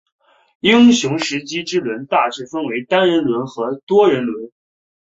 [0.61, 4.51] 英雄时机之轮大致分为单人轮和多人轮。